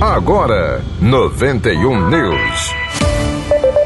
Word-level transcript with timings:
Agora, 0.00 0.84
91 1.00 2.10
News. 2.10 2.74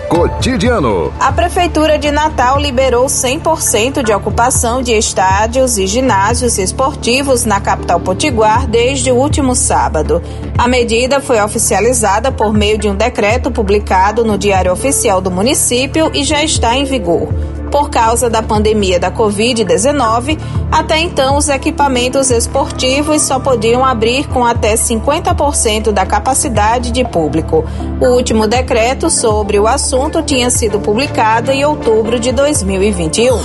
Cotidiano. 0.09 1.15
A 1.21 1.31
Prefeitura 1.31 2.01
de 2.01 2.11
Natal 2.11 2.59
liberou 2.59 3.07
100% 3.07 4.03
de 4.03 4.13
ocupação 4.13 4.83
de 4.83 4.93
estádios 4.93 5.79
e 5.79 5.87
ginásios 5.87 6.59
esportivos 6.59 7.45
na 7.45 7.61
capital 7.61 8.01
potiguar 8.01 8.67
desde 8.67 9.13
o 9.13 9.15
último 9.15 9.55
sábado. 9.55 10.21
A 10.59 10.67
medida 10.67 11.21
foi 11.21 11.41
oficializada 11.41 12.33
por 12.33 12.53
meio 12.53 12.77
de 12.77 12.89
um 12.89 12.97
decreto 12.97 13.53
publicado 13.53 14.25
no 14.25 14.37
Diário 14.37 14.73
Oficial 14.73 15.21
do 15.21 15.31
município 15.31 16.11
e 16.13 16.25
já 16.25 16.43
está 16.43 16.77
em 16.77 16.85
vigor. 16.85 17.29
Por 17.71 17.89
causa 17.89 18.29
da 18.29 18.43
pandemia 18.43 18.99
da 18.99 19.11
Covid-19, 19.11 20.39
até 20.73 20.99
então 20.99 21.37
os 21.37 21.49
equipamentos 21.49 22.31
esportivos 22.31 23.23
só 23.23 23.39
podiam 23.39 23.85
abrir 23.85 24.27
com 24.29 24.45
até 24.45 24.75
50% 24.75 25.93
da 25.93 26.05
capacidade 26.05 26.91
de 26.91 27.05
público. 27.05 27.65
O 28.01 28.07
último 28.17 28.47
decreto 28.47 29.09
sobre 29.11 29.59
o 29.59 29.67
assunto 29.67 30.23
tinha 30.23 30.51
sido 30.51 30.81
publicado 30.81 31.51
em 31.51 31.65
outubro 31.65 32.19
de 32.19 32.33
2021. 32.33 33.39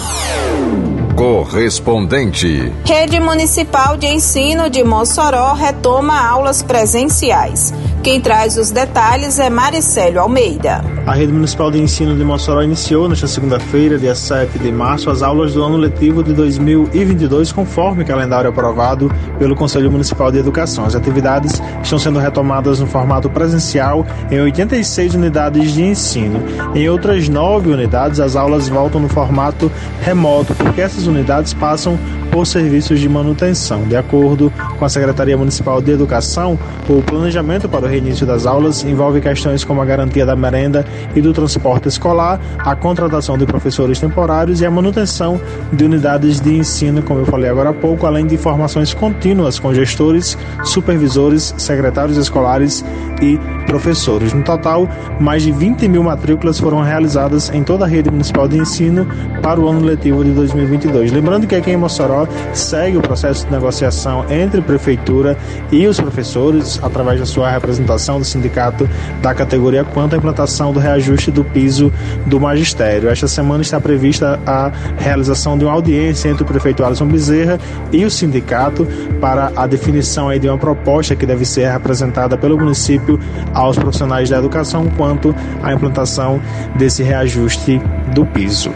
Correspondente. 1.15 2.73
Rede 2.83 3.19
Municipal 3.21 3.95
de 3.95 4.07
Ensino 4.07 4.69
de 4.69 4.83
Mossoró 4.83 5.53
retoma 5.53 6.19
aulas 6.19 6.61
presenciais. 6.61 7.73
Quem 8.03 8.19
traz 8.19 8.57
os 8.57 8.69
detalhes 8.69 9.39
é 9.39 9.49
Maricélio 9.49 10.19
Almeida. 10.19 10.94
A 11.05 11.13
Rede 11.13 11.31
Municipal 11.31 11.69
de 11.69 11.79
Ensino 11.79 12.15
de 12.15 12.23
Mossoró 12.23 12.63
iniciou 12.63 13.07
nesta 13.07 13.27
segunda-feira, 13.27 13.95
dia 13.95 14.15
7 14.15 14.57
de 14.57 14.71
março, 14.71 15.07
as 15.11 15.21
aulas 15.21 15.53
do 15.53 15.63
ano 15.63 15.77
letivo 15.77 16.23
de 16.23 16.33
2022, 16.33 17.51
conforme 17.51 18.03
calendário 18.03 18.49
aprovado 18.49 19.11
pelo 19.37 19.55
Conselho 19.55 19.91
Municipal 19.91 20.31
de 20.31 20.39
Educação. 20.39 20.83
As 20.83 20.95
atividades 20.95 21.61
estão 21.83 21.99
sendo 21.99 22.17
retomadas 22.17 22.79
no 22.79 22.87
formato 22.87 23.29
presencial 23.29 24.03
em 24.31 24.41
86 24.41 25.13
unidades 25.13 25.75
de 25.75 25.83
ensino. 25.83 26.39
Em 26.73 26.89
outras 26.89 27.29
nove 27.29 27.69
unidades, 27.69 28.19
as 28.19 28.35
aulas 28.35 28.67
voltam 28.67 28.99
no 28.99 29.07
formato 29.07 29.71
remoto, 30.01 30.55
porque 30.55 30.81
essas 30.81 31.05
unidades 31.05 31.53
passam 31.53 31.99
por 32.35 32.45
serviços 32.45 32.99
de 32.99 33.07
manutenção. 33.07 33.83
De 33.83 33.95
acordo 33.95 34.51
com 34.77 34.83
a 34.83 34.89
Secretaria 34.89 35.37
Municipal 35.37 35.81
de 35.81 35.89
Educação, 35.91 36.59
o 36.89 37.01
planejamento 37.01 37.69
para 37.69 37.85
o 37.85 37.87
reinício 37.87 38.27
das 38.27 38.45
aulas 38.45 38.83
envolve 38.83 39.21
questões 39.21 39.63
como 39.63 39.81
a 39.81 39.85
garantia 39.85 40.25
da 40.25 40.35
merenda 40.35 40.85
e 41.15 41.21
do 41.21 41.31
transporte 41.31 41.87
escolar, 41.87 42.37
a 42.59 42.75
contratação 42.75 43.37
de 43.37 43.45
professores 43.45 44.01
temporários 44.01 44.59
e 44.59 44.65
a 44.65 44.69
manutenção 44.69 45.39
de 45.71 45.85
unidades 45.85 46.41
de 46.41 46.57
ensino, 46.57 47.01
como 47.01 47.21
eu 47.21 47.25
falei 47.25 47.49
agora 47.49 47.69
há 47.69 47.73
pouco, 47.73 48.05
além 48.05 48.27
de 48.27 48.35
informações 48.35 48.93
contínuas 48.93 49.57
com 49.57 49.73
gestores, 49.73 50.37
supervisores, 50.65 51.55
secretários 51.57 52.17
escolares 52.17 52.83
e 53.21 53.39
professores. 53.65 54.33
No 54.33 54.43
total, 54.43 54.89
mais 55.21 55.43
de 55.43 55.53
20 55.53 55.87
mil 55.87 56.03
matrículas 56.03 56.59
foram 56.59 56.81
realizadas 56.81 57.49
em 57.53 57.63
toda 57.63 57.85
a 57.85 57.87
rede 57.87 58.11
municipal 58.11 58.45
de 58.45 58.57
ensino 58.57 59.07
para 59.41 59.57
o 59.57 59.69
ano 59.69 59.79
letivo 59.79 60.21
de 60.21 60.31
2022. 60.31 61.13
Lembrando 61.13 61.47
que 61.47 61.55
aqui 61.55 61.71
em 61.71 61.77
Mossoró 61.77 62.24
segue 62.53 62.97
o 62.97 63.01
processo 63.01 63.45
de 63.45 63.51
negociação 63.51 64.25
entre 64.29 64.61
prefeitura 64.61 65.37
e 65.71 65.87
os 65.87 65.99
professores, 65.99 66.79
através 66.81 67.19
da 67.19 67.25
sua 67.25 67.49
representação 67.49 68.19
do 68.19 68.25
sindicato 68.25 68.89
da 69.21 69.33
categoria, 69.33 69.83
quanto 69.83 70.15
à 70.15 70.17
implantação 70.17 70.71
do 70.71 70.79
reajuste 70.79 71.31
do 71.31 71.43
piso 71.43 71.91
do 72.25 72.39
magistério. 72.39 73.09
Esta 73.09 73.27
semana 73.27 73.61
está 73.61 73.79
prevista 73.79 74.39
a 74.45 74.71
realização 74.97 75.57
de 75.57 75.65
uma 75.65 75.73
audiência 75.73 76.29
entre 76.29 76.43
o 76.43 76.45
prefeito 76.45 76.83
Alisson 76.83 77.07
Bezerra 77.07 77.59
e 77.91 78.05
o 78.05 78.11
sindicato 78.11 78.87
para 79.19 79.51
a 79.55 79.67
definição 79.67 80.29
aí 80.29 80.39
de 80.39 80.47
uma 80.47 80.57
proposta 80.57 81.15
que 81.15 81.25
deve 81.25 81.45
ser 81.45 81.69
apresentada 81.69 82.37
pelo 82.37 82.57
município 82.57 83.19
aos 83.53 83.77
profissionais 83.77 84.29
da 84.29 84.37
educação 84.37 84.87
quanto 84.97 85.35
à 85.61 85.73
implantação 85.73 86.41
desse 86.75 87.03
reajuste 87.03 87.81
do 88.13 88.25
piso. 88.25 88.71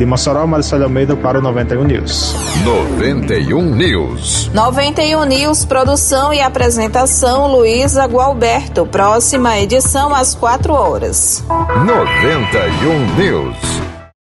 De 0.00 0.06
Mossoró, 0.06 0.46
Marcelo 0.46 0.84
Almeida 0.84 1.14
para 1.14 1.40
o 1.40 1.42
91 1.42 1.84
News. 1.84 2.34
91 2.64 3.74
News. 3.74 4.50
91 4.54 5.24
News, 5.26 5.66
produção 5.66 6.32
e 6.32 6.40
apresentação 6.40 7.46
Luísa 7.46 8.06
Gualberto. 8.06 8.86
Próxima 8.86 9.58
edição 9.58 10.14
às 10.14 10.34
4 10.34 10.72
horas. 10.72 11.44
91 11.84 13.14
News. 13.14 13.99